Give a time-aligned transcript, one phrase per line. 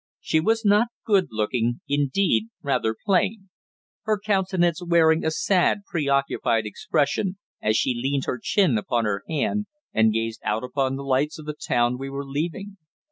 [0.19, 3.49] She was not good looking, indeed rather plain;
[4.05, 9.21] her countenance wearing a sad, pre occupied expression as she leaned her chin upon her
[9.29, 12.77] hand and gazed out upon the lights of the town we were leaving.